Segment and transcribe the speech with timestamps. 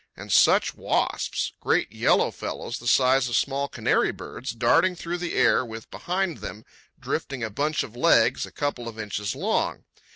[0.17, 1.53] And such wasps!
[1.59, 6.39] Great yellow fellows the size of small canary birds, darting through the air with behind
[6.39, 6.65] them
[6.99, 9.83] drifting a bunch of legs a couple of inches long.